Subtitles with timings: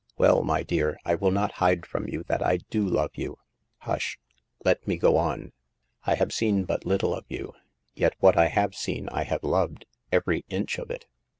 [0.17, 3.37] Well, my dear, I will not hide from you that I do love you.
[3.81, 4.17] Hush!
[4.65, 5.51] let me go on.
[6.07, 7.53] I have seen but little of you,
[7.93, 11.05] yet what I have seen I have loved, every inch of it.